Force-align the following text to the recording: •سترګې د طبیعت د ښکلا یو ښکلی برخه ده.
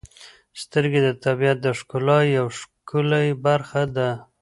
•سترګې 0.61 0.99
د 1.03 1.09
طبیعت 1.25 1.57
د 1.61 1.67
ښکلا 1.79 2.19
یو 2.37 2.47
ښکلی 2.59 3.27
برخه 3.45 3.81
ده. 3.95 4.09